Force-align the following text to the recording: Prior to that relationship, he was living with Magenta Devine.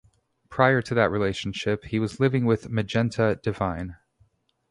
Prior 0.49 0.81
to 0.81 0.95
that 0.95 1.11
relationship, 1.11 1.83
he 1.85 1.99
was 1.99 2.19
living 2.19 2.45
with 2.45 2.71
Magenta 2.71 3.39
Devine. 3.43 3.97